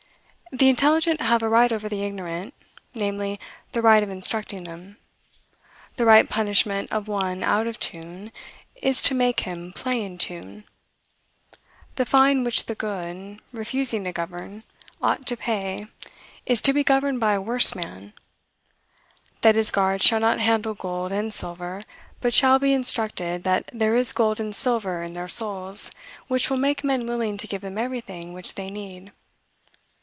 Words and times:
The 0.53 0.67
intelligent 0.67 1.21
have 1.21 1.41
a 1.41 1.47
right 1.47 1.71
over 1.71 1.87
the 1.87 2.03
ignorant, 2.03 2.53
namely, 2.93 3.39
the 3.71 3.81
right 3.81 4.03
of 4.03 4.09
instructing 4.09 4.65
them. 4.65 4.97
The 5.95 6.03
right 6.05 6.27
punishment 6.29 6.91
of 6.91 7.07
one 7.07 7.41
out 7.41 7.67
of 7.67 7.79
tune, 7.79 8.33
is 8.75 9.01
to 9.03 9.15
make 9.15 9.39
him 9.39 9.71
play 9.71 10.03
in 10.03 10.17
tune; 10.17 10.65
the 11.95 12.05
fine 12.05 12.43
which 12.43 12.65
the 12.65 12.75
good, 12.75 13.39
refusing 13.53 14.03
to 14.03 14.11
govern, 14.11 14.63
ought 15.01 15.25
to 15.27 15.37
pay, 15.37 15.87
is, 16.45 16.61
to 16.63 16.73
be 16.73 16.83
governed 16.83 17.21
by 17.21 17.31
a 17.35 17.41
worse 17.41 17.73
man; 17.73 18.11
that 19.39 19.55
his 19.55 19.71
guards 19.71 20.03
shall 20.03 20.19
not 20.19 20.41
handle 20.41 20.73
gold 20.73 21.13
and 21.13 21.33
silver, 21.33 21.81
but 22.19 22.33
shall 22.33 22.59
be 22.59 22.73
instructed 22.73 23.45
that 23.45 23.69
there 23.71 23.95
is 23.95 24.11
gold 24.11 24.41
and 24.41 24.53
silver 24.53 25.01
in 25.01 25.13
their 25.13 25.29
souls, 25.29 25.91
which 26.27 26.49
will 26.49 26.57
make 26.57 26.83
men 26.83 27.07
willing 27.07 27.37
to 27.37 27.47
give 27.47 27.61
them 27.61 27.77
everything 27.77 28.33
which 28.33 28.55
they 28.55 28.67
need. 28.69 29.13